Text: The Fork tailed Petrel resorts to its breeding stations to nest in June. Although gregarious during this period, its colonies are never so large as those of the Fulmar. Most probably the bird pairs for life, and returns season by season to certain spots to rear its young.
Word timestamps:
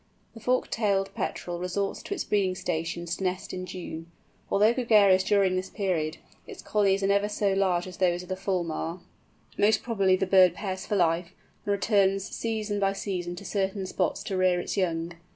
The 0.33 0.39
Fork 0.39 0.71
tailed 0.71 1.13
Petrel 1.13 1.59
resorts 1.59 2.01
to 2.01 2.15
its 2.15 2.23
breeding 2.23 2.55
stations 2.55 3.17
to 3.17 3.23
nest 3.23 3.53
in 3.53 3.67
June. 3.67 4.11
Although 4.49 4.73
gregarious 4.73 5.23
during 5.23 5.55
this 5.55 5.69
period, 5.69 6.17
its 6.47 6.63
colonies 6.63 7.03
are 7.03 7.07
never 7.07 7.29
so 7.29 7.53
large 7.53 7.85
as 7.85 7.97
those 7.97 8.23
of 8.23 8.29
the 8.29 8.35
Fulmar. 8.35 9.01
Most 9.59 9.83
probably 9.83 10.15
the 10.15 10.25
bird 10.25 10.55
pairs 10.55 10.87
for 10.87 10.95
life, 10.95 11.33
and 11.65 11.71
returns 11.71 12.23
season 12.23 12.79
by 12.79 12.93
season 12.93 13.35
to 13.35 13.45
certain 13.45 13.85
spots 13.85 14.23
to 14.23 14.35
rear 14.35 14.59
its 14.59 14.75
young. 14.75 15.13